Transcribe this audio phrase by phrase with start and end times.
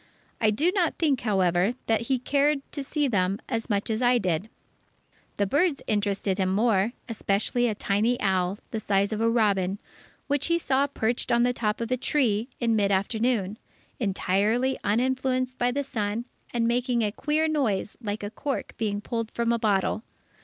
[0.41, 4.17] I do not think, however, that he cared to see them as much as I
[4.17, 4.49] did.
[5.35, 9.77] The birds interested him more, especially a tiny owl, the size of a robin,
[10.25, 13.59] which we saw perched on the top of a tree, in mid afternoon,
[13.99, 19.29] entirely uninfluenced by the sun, and making a queer noise like a cork being pulled
[19.29, 20.01] from a bottle.